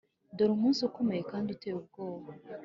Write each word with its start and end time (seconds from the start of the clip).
Dore 0.35 0.51
umunsi 0.53 0.79
ukomeye 0.89 1.21
kandi 1.31 1.47
uteye 1.49 1.75
ubwoba! 1.81 2.29